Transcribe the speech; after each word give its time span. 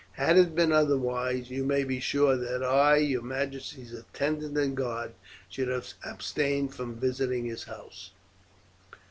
Had 0.13 0.35
it 0.39 0.55
been 0.55 0.71
otherwise, 0.71 1.51
you 1.51 1.63
may 1.63 1.83
be 1.83 1.99
sure 1.99 2.35
that 2.35 2.63
I, 2.63 2.95
your 2.97 3.21
majesty's 3.21 3.93
attendant 3.93 4.57
and 4.57 4.75
guard, 4.75 5.11
should 5.47 5.67
have 5.67 5.93
abstained 6.03 6.73
from 6.73 6.95
visiting 6.99 7.45
his 7.45 7.65
house." 7.65 8.09